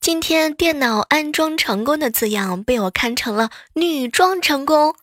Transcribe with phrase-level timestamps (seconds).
[0.00, 4.94] 今天电脑安装成功的字样被我看成了女装成功。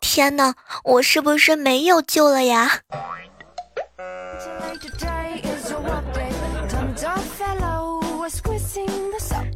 [0.00, 0.54] 天哪，
[0.84, 2.78] 我是不是没有救了呀？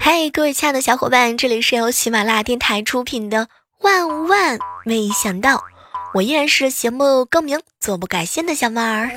[0.00, 3.46] 嗨，各位亲爱的小伙伴，这里是由喜马拉雅电台出品的
[3.79, 5.58] 《万万没想到》，
[6.14, 9.12] 我依然是节目更名、坐不改姓的小妹儿。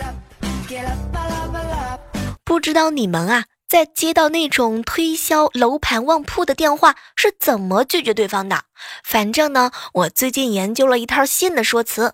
[2.44, 8.66] 不知道你们啊，在接到那种推销楼盘旺铺的电话是怎么拒绝对方的？
[9.04, 12.14] 反正呢，我最近研究了一套新的说辞。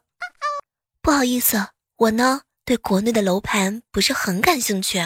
[1.01, 4.99] 不好意思，我呢对国内的楼盘不是很感兴趣。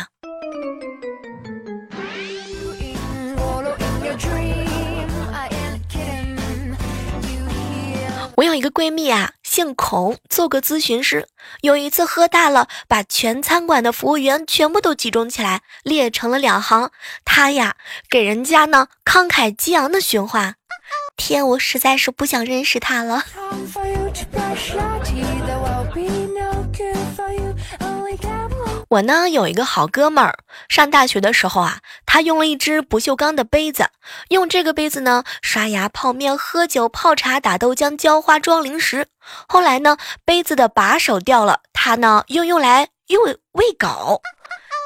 [8.40, 11.28] 我有一个闺蜜啊，姓孔，做个咨询师。
[11.60, 16.90] 有一次喝大了，把全餐馆的服务员全部都集中起来，列成了两行。
[17.26, 17.76] 她呀，
[18.10, 20.56] 给人家呢慷慨激昂的训话。
[21.18, 23.26] 天，我实在是不想认识他了。
[28.90, 33.88] 我呢有一个好哥们儿，上大学的时候啊，他用了一只不锈钢的杯子，
[34.30, 39.06] 用这个杯子呢刷牙、泡面、喝酒、泡茶、打豆浆、浇花、装零食。
[39.48, 44.24] 后来呢，杯子的把手掉了，他呢又用来用喂狗。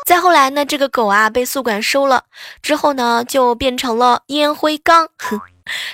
[0.05, 2.25] 再后来呢，这个狗啊被宿管收了，
[2.61, 5.07] 之后呢就变成了烟灰缸。
[5.17, 5.39] 哼。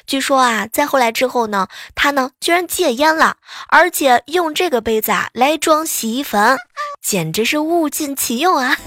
[0.05, 3.37] 据说啊，再后来之后呢，他呢居然戒烟了，
[3.69, 6.57] 而且用这个杯子啊来装洗衣粉，
[7.01, 8.77] 简直是物尽其用啊！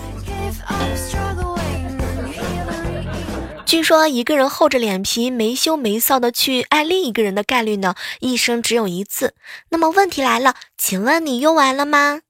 [3.64, 9.34] 据说一个人厚着脸皮没羞没臊的去爱另一个人的概率呢，一生只有一次。
[9.70, 12.20] 那么问题来了，请问你用完了吗？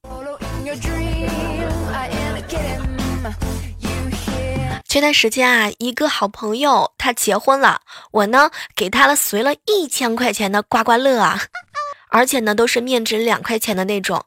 [4.93, 7.81] 前段时间啊，一个好朋友他结婚了，
[8.11, 11.41] 我呢给他了随了一千块钱的刮刮乐啊，
[12.11, 14.25] 而且呢都是面值两块钱的那种。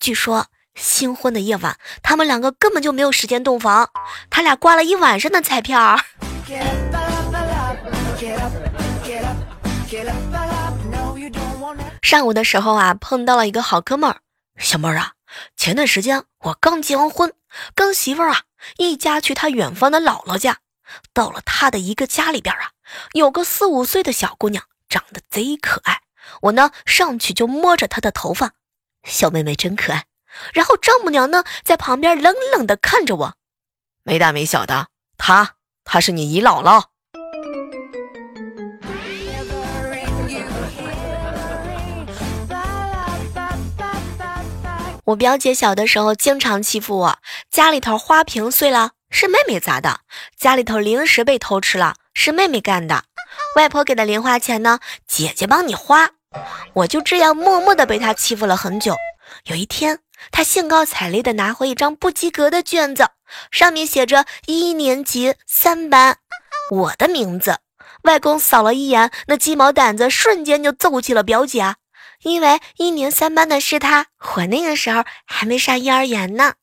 [0.00, 3.90] 据说新婚的夜晚，他们两个根本就没有时间洞房，
[4.30, 6.00] 他俩刮了一晚上的彩票。
[12.00, 14.20] 上午的时候啊，碰到了一个好哥们儿，
[14.56, 15.12] 小妹儿啊，
[15.58, 17.34] 前段时间我刚结完婚，
[17.74, 18.40] 跟媳妇儿啊。
[18.76, 20.58] 一家去他远方的姥姥家，
[21.12, 22.72] 到了他的一个家里边啊，
[23.12, 26.02] 有个四五岁的小姑娘，长得贼可爱。
[26.42, 28.52] 我呢上去就摸着她的头发，
[29.04, 30.06] 小妹妹真可爱。
[30.52, 33.34] 然后丈母娘呢在旁边冷冷的看着我，
[34.02, 36.86] 没大没小的，她她是你姨姥姥。
[45.06, 47.18] 我表姐小的时候经常欺负我，
[47.48, 50.00] 家里头花瓶碎了是妹妹砸的，
[50.36, 53.04] 家里头零食被偷吃了是妹妹干的，
[53.54, 56.10] 外婆给的零花钱呢，姐姐帮你花，
[56.74, 58.96] 我就这样默默的被她欺负了很久。
[59.44, 60.00] 有一天，
[60.32, 63.10] 她兴高采烈的拿回一张不及格的卷子，
[63.52, 66.16] 上面写着一年级三班，
[66.72, 67.58] 我的名字。
[68.02, 71.76] 外公扫了一眼，那鸡毛掸子瞬间就揍起了表姐啊。
[72.26, 76.54] 因为一年三班的是他，我那个时候还没上幼儿园呢。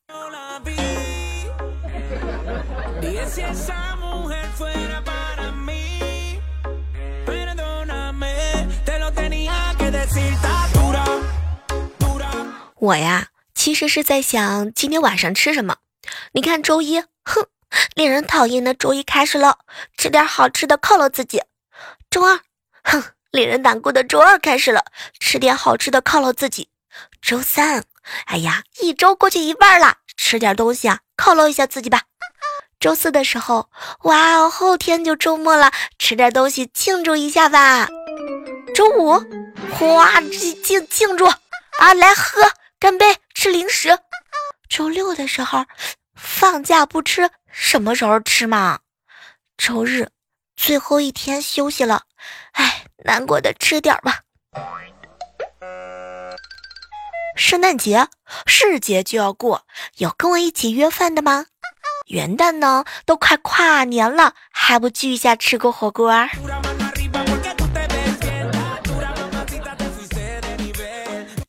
[12.76, 15.78] 我呀，其实是在想今天晚上吃什么。
[16.34, 17.48] 你看周一，哼，
[17.96, 19.60] 令人讨厌的周一开始了，
[19.98, 21.42] 吃点好吃的犒劳自己。
[22.12, 22.42] 周二，
[23.34, 24.86] 令人难过的周二开始了，
[25.20, 26.70] 吃点好吃的犒劳自己。
[27.20, 27.84] 周三，
[28.26, 32.04] 哎呀，一周过去一半了，吃点东西啊，犒劳一下自己吧。
[32.80, 33.72] 周四的时候，
[34.04, 37.88] 哇哦，后天就周末了，吃点东西庆祝一下吧。
[38.76, 39.14] 周五，
[39.80, 42.40] 哇，庆庆庆祝啊，来喝，
[42.80, 43.98] 干杯，吃零食。
[44.70, 45.66] 周六的时候，
[46.16, 48.82] 放假不吃，什么时候吃嘛？
[49.58, 50.12] 周日，
[50.56, 52.04] 最后一天休息了，
[52.52, 52.83] 哎。
[53.04, 54.22] 难过的吃点吧。
[57.36, 58.08] 圣诞节
[58.46, 59.66] 是节就要过，
[59.98, 61.48] 有跟我一起约饭的吗？
[62.08, 66.14] 元旦呢，都快跨年了，还不聚一下吃个火锅？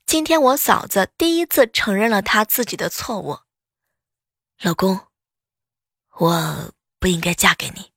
[0.06, 3.38] 今天我嫂子第一次承认了她自己的错误。
[4.62, 5.00] 老公，
[6.18, 7.90] 我不应该嫁给你。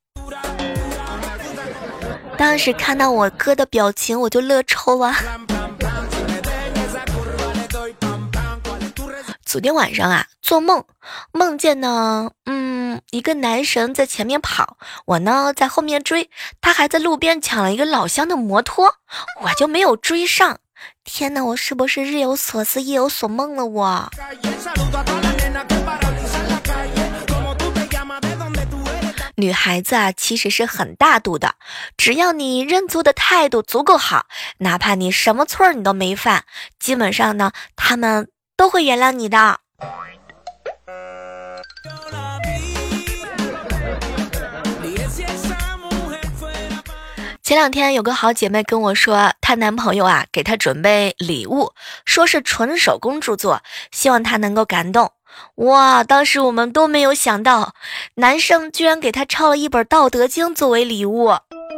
[2.37, 5.15] 当时看到我哥的表情，我就乐抽啊！
[9.43, 10.83] 昨天晚上啊，做梦
[11.31, 16.29] 梦见呢，嗯，一个男神在前面跑，我呢在后面追，
[16.61, 18.95] 他还在路边抢了一个老乡的摩托，
[19.41, 20.59] 我就没有追上。
[21.03, 23.65] 天哪，我是不是日有所思夜有所梦了？
[23.65, 24.11] 我。
[29.39, 31.53] 女孩子啊，其实是很大度的，
[31.95, 34.25] 只要你认错的态度足够好，
[34.57, 36.43] 哪怕你什么错你都没犯，
[36.79, 39.59] 基本上呢，他们都会原谅你的。
[47.43, 51.73] 前两天有个好姐妹跟我说，她男朋友啊给她准备礼物，
[52.05, 53.61] 说是纯手工制作，
[53.91, 55.11] 希望她能够感动。
[55.55, 56.03] 哇！
[56.03, 57.73] 当时我们都没有想到，
[58.15, 61.35] 男生居然给她抄了一本《道德经》作为礼物。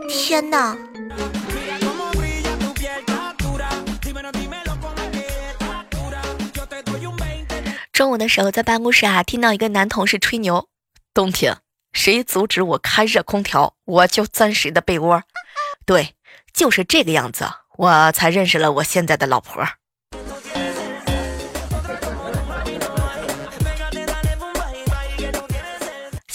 [0.09, 0.77] 天哪！
[7.91, 10.69] 中午的时候在办公室啊，听到一个男同事吹牛：
[11.13, 11.57] 冬天
[11.91, 15.23] 谁阻止我开热空调，我就钻谁的被窝。
[15.85, 16.15] 对，
[16.53, 17.45] 就是这个样子，
[17.77, 19.65] 我才认识了我现在的老婆。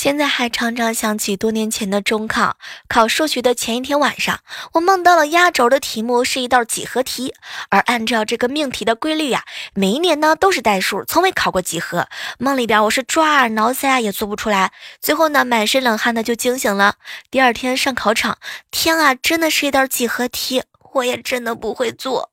[0.05, 2.59] 现在还常常想起多年前的中考，
[2.89, 4.41] 考数学的前一天晚上，
[4.75, 7.33] 我梦到了压轴的题目是一道几何题，
[7.71, 12.07] 而按照这个命题的规律呀，每一年呢都是代数，从未考过几何。
[12.39, 14.73] 梦里边我是抓耳挠腮啊，也做不出来。
[15.01, 16.97] 最后呢，满身冷汗的就惊醒了。
[17.31, 18.37] 第二天上考场，
[18.71, 22.29] 天啊，真的是一道几何题，我也真的不会做。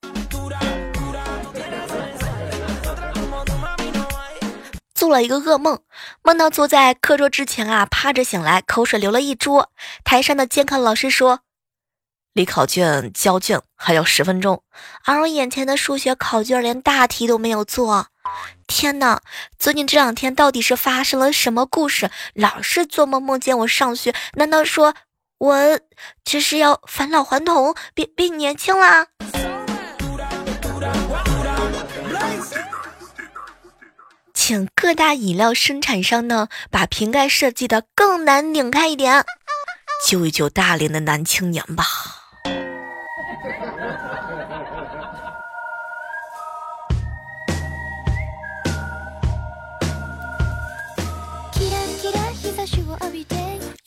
[5.02, 5.80] 做了一个噩梦，
[6.22, 9.72] 梦到坐在课桌之前啊，趴着醒来，口水流了一桌。
[10.04, 11.40] 台上的监考老师说
[12.34, 14.62] ：“离考卷交卷还有十分钟。”
[15.06, 18.10] 而我眼前的数学考卷连大题都没有做。
[18.68, 19.20] 天哪！
[19.58, 22.12] 最近这两天到底是发生了什么故事？
[22.36, 24.94] 老是做梦梦见我上学，难道说
[25.40, 25.80] 我
[26.24, 29.08] 这是要返老还童，变变年轻啦？
[34.52, 39.24] 请各大饮料生产商呢，把瓶盖设计的更难拧开一点，
[40.06, 42.21] 救一救大连的男青年吧。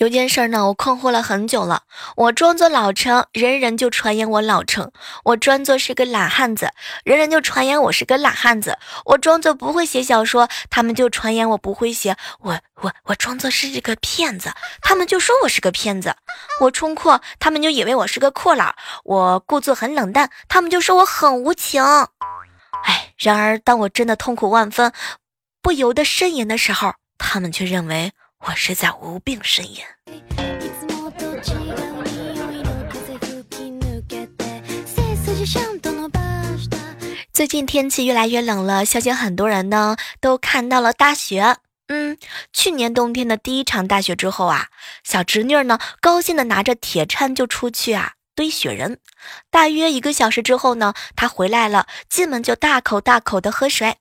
[0.04, 1.84] 有件事呢，我困惑了很久了。
[2.14, 4.90] 我装作老成，人人就传言我老成；
[5.24, 6.68] 我装作是个懒汉子，
[7.04, 8.72] 人人就传言我是个懒汉子；
[9.06, 14.52] 我装作不会写小说，他们就传言我不会写；我我我装作是个骗子，
[14.82, 16.10] 他们就说我是个骗子；
[16.60, 18.74] 我冲阔，他们就以为我是个阔佬；
[19.04, 21.82] 我故作很冷淡，他们就说我很无情。
[21.82, 24.92] 哎，然而当我真的痛苦万分，
[25.62, 28.12] 不由得呻吟的时候，他们却认为。
[28.46, 29.78] 我是在无病呻吟。
[37.32, 41.56] 最近天气越来越冷了，相信很多人呢都看到了大雪。
[41.88, 42.18] 嗯，
[42.52, 44.68] 去年冬天的第一场大雪之后啊，
[45.02, 48.98] 小侄女呢高兴的拿着铁铲就出去啊堆雪人。
[49.50, 53.96] 大约一个小时之后呢，她回来了，进门就大口大口的喝水。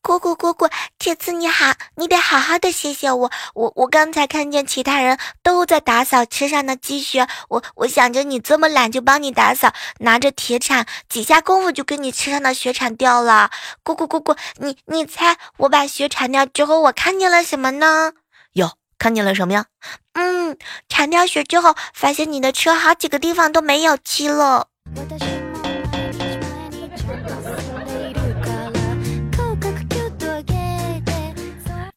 [0.00, 3.30] 姑姑，姑姑，铁次你好，你得好好的谢谢我。
[3.54, 13.50] 我我刚才看见其他人都在打扫车上的积雪，我我想着你这么懒，就帮你打扫，拿着铁铲，几下功夫就给你车上的雪铲掉了。
[13.82, 18.12] 姑姑，姑姑，你你猜我把雪铲掉之后，我看见了什么呢？
[18.52, 19.66] 哟，看见了什么呀？
[20.14, 20.56] 嗯，
[20.88, 24.68] 铲掉雪之后，发现你的车好几个地方都没有漆了。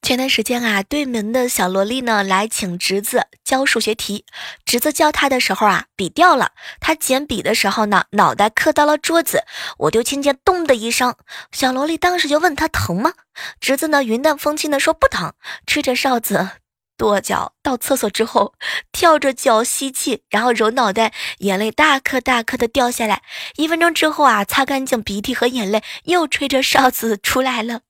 [0.09, 4.25] 前段时间啊，对门的小萝莉呢来请侄子教数学题，
[4.65, 9.43] 侄子教他的时候啊，笔掉了，他捡笔的时候呢，脑袋磕到了桌子，
[9.77, 11.13] 我就听见咚的一声，
[11.51, 13.13] 小萝莉当时就问他疼吗？
[13.61, 15.33] 侄子呢云淡风轻的说不疼，
[15.67, 16.49] 吹着哨子
[16.97, 18.55] 跺脚到厕所之后，
[18.91, 23.21] 跳着脚吸气，然后揉脑袋，眼泪大颗大颗的掉下来，
[23.57, 27.81] 一分钟之后啊，擦干净鼻涕和眼泪，又吹着哨子出来了。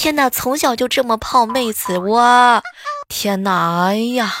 [0.00, 2.62] 天哪，从小就这么泡妹子，我
[3.08, 4.32] 天哪，哎呀，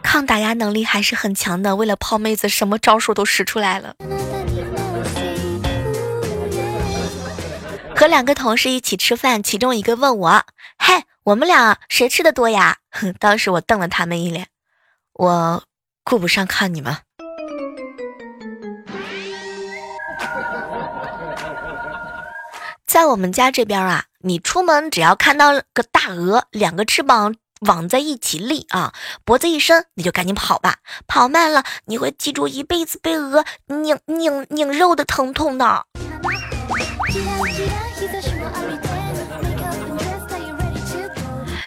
[0.00, 1.74] 抗打压能力还是很强的。
[1.74, 3.96] 为了泡妹子，什么招数都使出来了。
[7.96, 10.44] 和两个同事一起吃饭，其中一个问我
[10.78, 14.46] ：“嘿，我们俩谁吃的多呀？”哼， 当时我瞪了他们一脸，
[15.14, 15.64] 我
[16.04, 16.96] 顾不上看你们。
[22.94, 28.92] 在我们家这边啊，你出门只要看到个大鹅，两个翅膀网在一起立啊，
[29.24, 30.76] 脖子一伸，你就赶紧跑吧。
[31.08, 35.86] 跑慢了，你会记住一辈子被鹅拧拧拧肉的疼痛的。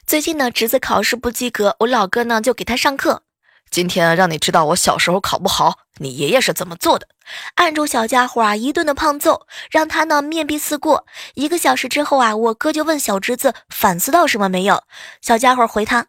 [0.06, 3.24] 最近呢，侄子考试不及格，我老哥呢就给他上课。
[3.70, 7.08] 今天让你知道我小时候考不好，你爷爷是怎么做的？
[7.56, 11.06] 按住小家伙啊，一顿的胖揍，让他呢面壁思过。
[11.36, 14.84] 一个小时之后啊，我哥就问小侄子反思到什么没有？
[15.22, 16.08] 小家伙回他：“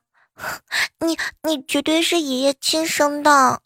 [1.04, 3.60] 你你绝对是爷爷亲生的。”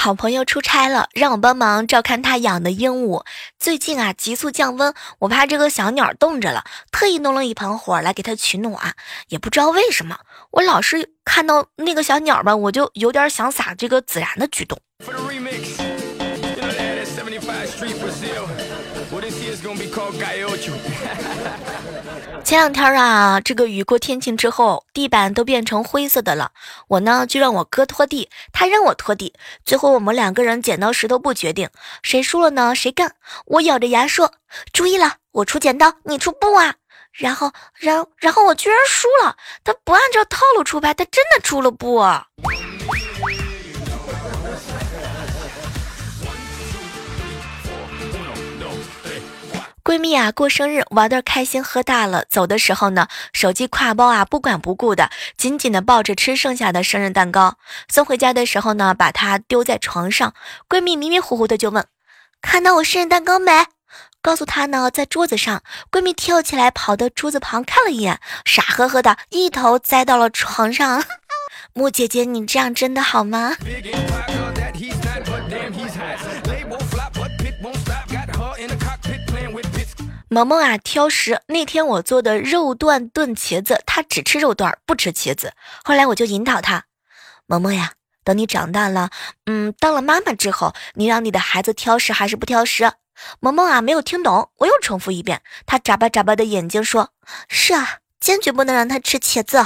[0.00, 3.24] 好朋友出差了，让我帮忙照看他养的鹦鹉。
[3.58, 8.94] 最近啊，急速降温，我怕这个小鸟冻着了，特意弄了一盆火来给它取暖。
[9.26, 10.16] 也不知道为什么，
[10.52, 14.78] 我老是看到那个小鸟吧，我就有点想撒这个孜然的举动。
[22.44, 26.52] 前两天啊，这个雨过天晴之后，地板都变成灰色的了。
[26.88, 29.34] 我呢就让我哥拖地，他让我拖地。
[29.64, 31.68] 最后我们两个人剪刀石头布决定，
[32.02, 33.14] 谁输了呢谁干。
[33.46, 34.32] 我咬着牙说
[34.72, 36.74] ：“注意了，我出剪刀，你出布啊。”
[37.12, 39.36] 然后，然然后我居然输了。
[39.64, 41.96] 他不按照套路出牌，他真的出了布。
[41.96, 42.26] 啊
[49.88, 52.26] 闺蜜啊，过生日玩的开心，喝大了。
[52.28, 57.56] 走的时候呢，手机挎包啊，不管不顾的，紧紧的抱着吃剩下的生日蛋糕。
[57.88, 60.34] 送回家的时候呢，把它丢在床上。
[60.68, 61.86] 闺蜜迷迷糊糊的就问
[62.42, 63.64] ：“看到我生日蛋糕没？”
[64.20, 65.62] 告诉她呢，在桌子上。
[65.90, 71.02] 闺蜜跳起来跑到桌子旁看了一眼，傻呵呵的一头栽到了床上。
[71.72, 73.56] 木姐姐，你这样真的好吗？
[80.30, 81.40] 萌萌啊，挑食。
[81.46, 85.54] 那天我做的肉段炖茄子，他只吃肉段，不吃茄子。
[85.82, 86.84] 后来我就引导他，
[87.46, 87.92] 萌萌呀，
[88.24, 89.10] 等你长大了，
[89.46, 92.92] 嗯，当了妈妈之后，你让你的孩子挑食还是不挑食？
[93.40, 95.40] 萌萌啊，没有听懂，我又重复一遍。
[95.66, 97.10] 他眨巴眨巴的眼睛说
[97.48, 99.64] ：“是啊，坚决不能让他吃茄子。”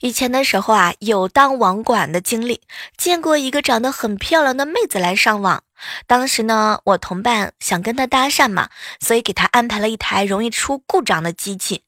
[0.00, 2.60] 以前的时候啊，有当网管的经历，
[2.96, 5.62] 见过一个长得很漂亮的妹子来上网。
[6.06, 8.68] 当时呢，我同伴想跟她搭讪嘛，
[9.00, 11.82] 所以给她安排了一台容易出故障的机器。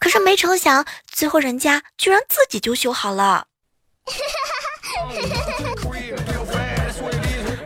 [0.00, 3.46] 可是没成想，最后人家居然自己就修好了。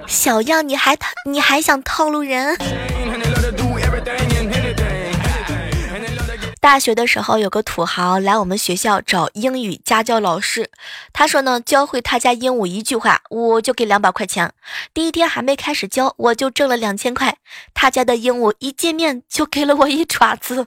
[0.07, 2.57] 小样，你还套，你还想套路人？
[6.69, 10.69] 大学的时候，有个土豪来我们学校找英语家教老师。
[11.15, 14.53] 他说呢，教会他家鹦鹉一句话，我就给两百块钱。
[14.93, 17.39] 第一天还没开始教，我就挣了两千块。
[17.73, 20.67] 他家的鹦鹉一见面就给了我一爪子。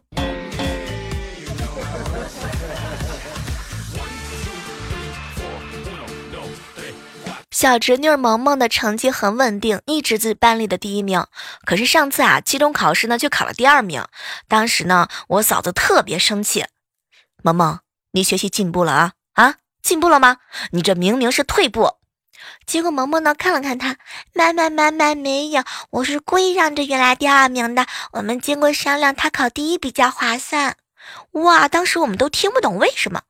[7.61, 11.27] 小侄女萌萌的成绩很稳定，一直是班里的第一名。
[11.63, 14.03] 可是上次啊，期中考试呢，就考了第二名。
[14.47, 16.65] 当时呢，我嫂子特别生气
[17.43, 17.81] ：“萌萌，
[18.13, 20.37] 你学习进步了啊啊，进步了吗？
[20.71, 21.97] 你这明明是退步。”
[22.65, 23.97] 结果萌萌呢，看了看他，
[24.33, 27.85] 妈妈妈妈没有，我是故意让这原来第二名的。
[28.13, 30.77] 我们经过商量，他考第一比较划算。
[31.33, 33.21] 哇，当时我们都听不懂为什么。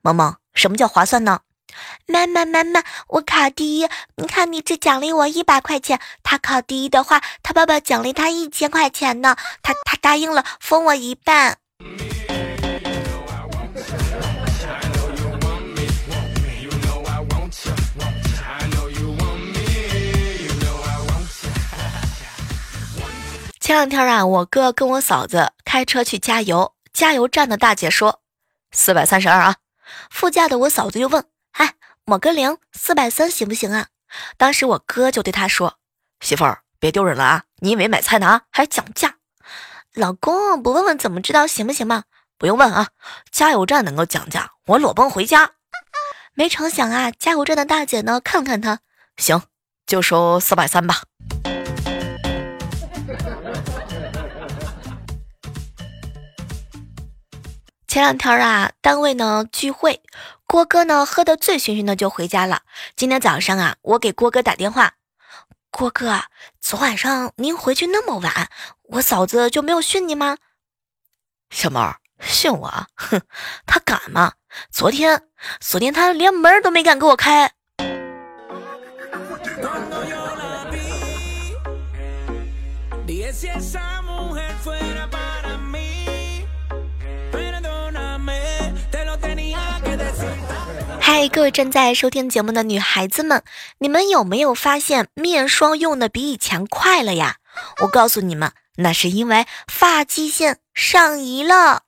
[0.00, 1.40] 萌萌，什么叫划算呢？
[2.06, 9.36] 妈妈，妈妈，我考第一，你看你只奖励我一百块钱，他考第一的话，他爸爸奖励他一千块钱呢。
[9.62, 11.58] 他他答应了，分我一半。
[23.60, 28.20] 前两天啊，我哥跟我嫂子开车去加油，加油站的大姐说
[28.72, 29.56] 四百三十二啊，
[30.10, 31.24] 副驾的我嫂子又问。
[32.06, 33.86] 抹个零，四百三行不行啊？
[34.36, 35.78] 当时我哥就对他说
[36.20, 37.44] ：“媳妇儿，别丢人了啊！
[37.60, 39.14] 你以为买菜呢还讲价？
[39.94, 42.04] 老公不问问怎么知道行不行吗？
[42.36, 42.88] 不用问啊，
[43.30, 45.52] 加油站能够讲价，我裸奔回家。
[46.34, 48.80] 没成想啊，加油站的大姐呢，看看他，
[49.16, 49.40] 行，
[49.86, 51.04] 就收四百三吧。
[57.88, 60.02] 前两天啊，单位呢聚会。”
[60.46, 62.62] 郭哥呢，喝得醉醺醺的就回家了。
[62.94, 64.92] 今天早上啊，我给郭哥打电话，
[65.70, 66.20] 郭哥，
[66.60, 68.48] 昨晚上您回去那么晚，
[68.84, 70.36] 我嫂子就没有训你吗？
[71.50, 72.86] 小猫训我？
[72.94, 73.20] 哼，
[73.66, 74.34] 他敢吗？
[74.70, 75.22] 昨天，
[75.60, 77.50] 昨天他连门都没敢给我开。
[91.16, 93.44] 嗨，各位正在收听节目的女孩子们，
[93.78, 97.36] 你们有没有发现面霜用的比以前快了呀？
[97.82, 101.82] 我告诉你们，那是因为发际线上移了。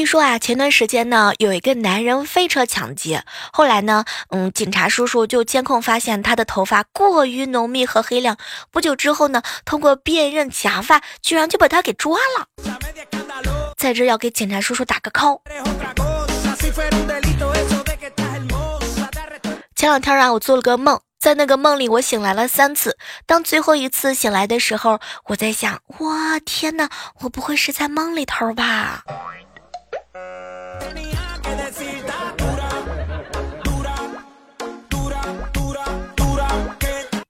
[0.00, 8.38] 据说啊，前段时间呢，有一个男人飞车抢劫，后来呢，嗯，警察叔叔就监控发现他的头发过于浓密和黑亮，
[8.70, 12.46] 不久之后呢，通过辨认假发，居然就把他给抓了。
[13.76, 15.42] 在这要给警察叔叔打个 call。
[19.76, 26.88] 前两天啊，我做了个梦，在那个梦里我醒来了三次，当最后一次醒来的时候，我在想，哇，天哪，
[27.20, 29.02] 我不会是在梦里头吧？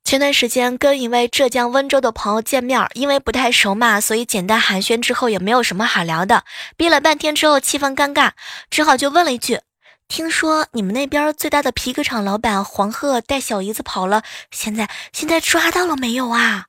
[0.03, 6.43] 前段时间跟一位浙江温州的朋友见面，因为不太熟嘛，所以简单寒暄之后也没有什么好聊的。
[6.77, 8.33] 憋了半天之后，气氛尴尬，
[8.71, 9.61] 只好就问了一句
[10.09, 16.65] ：“听说你们那边最大的皮革厂老板黄鹤带小姨子跑了，现在现在抓到了没有啊？”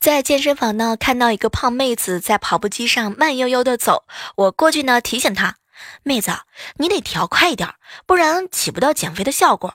[0.00, 4.04] 在健身房呢，看到一个胖妹子在跑步机上慢悠悠的走，
[4.34, 5.56] 我过去呢提醒她
[6.02, 6.32] ：“妹子，
[6.78, 7.68] 你得调快一点，
[8.06, 9.74] 不然起不到减肥的效果。”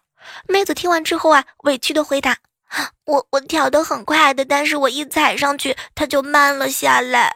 [0.49, 2.37] 妹子听完之后啊，委屈的回答
[3.05, 7.35] ：“我我调的很快的，但是我一踩上去，它就慢了下来。”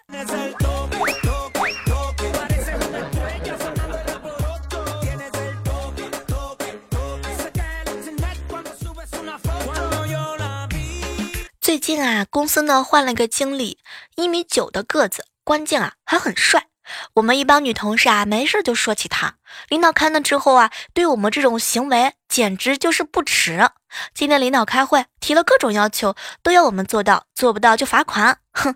[11.70, 13.78] 最近啊，公司呢换了个经理，
[14.16, 16.66] 一米九的个子，关键啊还很帅。
[17.14, 19.36] 我们一帮女同事啊，没事就说起他。
[19.68, 23.70] 领导看了之后啊，对我们这种行为简直就是不耻。
[24.16, 28.40] 今天领导开会提了各种要求，都要我们做到，做不到就罚款。
[28.52, 28.74] 哼，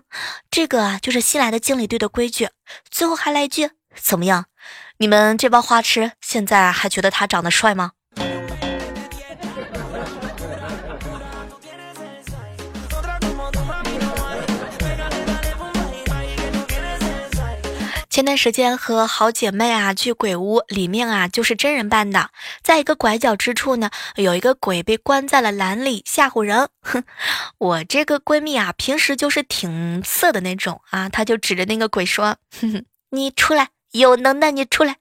[0.48, 2.50] 这个啊就是新来的经理队的规矩。
[2.92, 4.44] 最后还来一句，怎么样？
[4.98, 7.90] 你们这帮花痴现在还觉得他长得帅吗？
[18.14, 22.30] 前段时间和好姐妹啊去鬼屋，里面啊就是真人扮的，
[22.62, 26.68] 在一个拐角之处呢，有一个鬼被关在了栏里吓唬人。
[26.80, 27.02] 哼，
[27.58, 34.98] 我这个闺蜜啊，平时就是挺色的那种啊，她就指着那个鬼说：“哼哼，你出来，有能耐你出来。”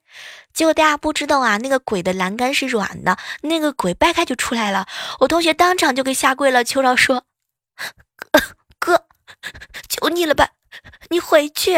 [0.51, 4.87] 结果大家不知道啊，那个鬼的栏杆是软的，那个鬼掰开就出来了。
[5.19, 7.25] 我同学当场就给吓跪了，求饶说
[8.79, 9.05] ：“哥，
[9.87, 10.49] 求你了吧，
[11.11, 11.77] 你回去。”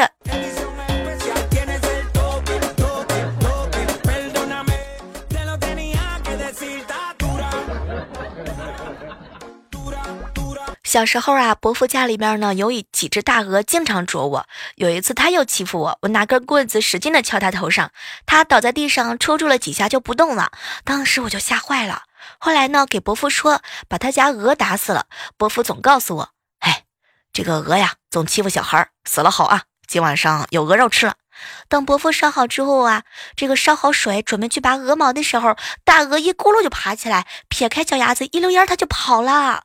[10.96, 14.48] 小时候啊，伯父家里边呢有一几只大鹅，经常啄我。
[14.76, 17.92] 有一次他又欺负我，我拿根棍子使劲的敲他头上，
[18.26, 20.54] 他倒在地上抽搐了几下就不动了。
[20.86, 22.04] 当时我就吓坏了。
[22.40, 25.08] 后来呢，给伯父说把他家鹅打死了。
[25.36, 26.30] 伯父总告诉我，
[26.60, 26.86] 哎，
[27.34, 31.16] 这个鹅呀总欺负小孩，死了好啊，今晚上有鹅肉吃了。
[31.68, 33.04] 等伯父烧好之后啊，
[33.36, 39.62] 这个烧好水准备去拔鹅毛的时候，大鹅一咕噜就爬起来，撇开脚丫子一溜烟它就跑了。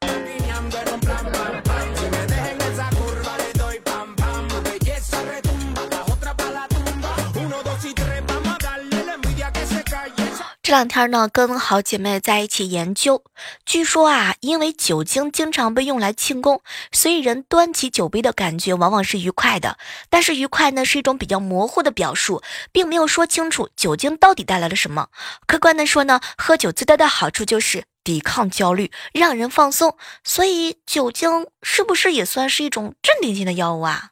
[10.70, 13.24] 这两天呢，跟好姐妹在一起研究，
[13.66, 19.78] 据说啊，因为酒精经常被用来庆功，所以人端起酒杯的感觉往往是愉快的。
[20.08, 25.08] 但是愉快呢，是一种比较模糊的表述，并没有说清楚酒精到底带来了什么。
[25.44, 29.96] 客观的说呢，喝酒最大的好处就是抵抗焦虑，让人放松。
[30.22, 34.10] 所以酒精是不是也算是一种镇定性的药物啊？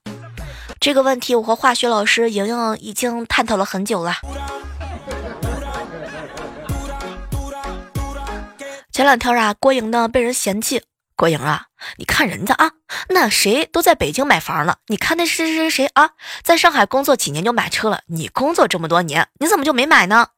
[0.80, 4.16] 这个问题，我和化学老师莹莹已经探讨了很久了。
[8.98, 10.82] 前两天啊，郭莹呢被人嫌弃，
[11.14, 11.66] 郭莹啊，
[11.98, 12.72] 你看人家啊，
[13.10, 16.10] 那谁都在北京买房了，你看那谁谁谁啊，
[16.42, 20.30] 在上海工作几年就买车了，你工作这么多年，你怎么就没买呢？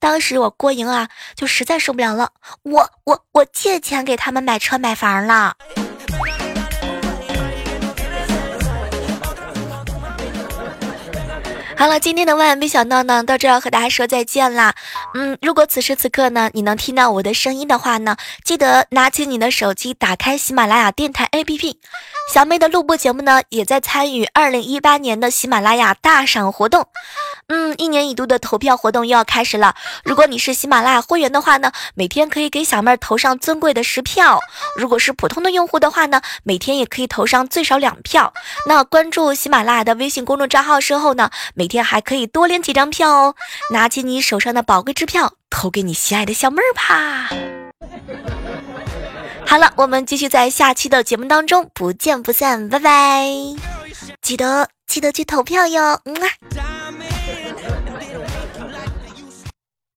[0.00, 2.30] 当时我郭莹啊，就实在受不了了，
[2.62, 5.56] 我我我借钱给他们买车买房了。
[11.78, 14.74] 好了，今天的万万没想到呢，到这要和大家说再见啦。
[15.12, 21.76] 嗯，如果此时此刻呢，你能听到我的声音的话呢，记得拿起你的手机，打开喜马拉雅电台 APP。
[22.32, 26.86] 小妹的录播节目呢，也在参与二零一八年的喜马拉雅大赏活动。
[27.46, 29.74] 嗯，一年一度的投票活动又要开始了。
[30.04, 34.38] 如果你是喜马拉雅会员的话呢，每天可以给小妹儿投上尊贵的十票；
[34.76, 38.34] 如果是普通的用户的话呢，每天也可以投上最少两票。
[38.66, 43.34] 那关注喜马拉雅的微信公众账号之后呢，每天还可以多领几张票哦。
[43.70, 47.30] 拿起你手上的宝贵支票，投给你心爱的小妹儿吧。
[49.46, 53.26] 好了，我们继续在下期的节目当中不见不散，拜拜！
[54.20, 56.28] 记得记得去投票哟，嗯啊。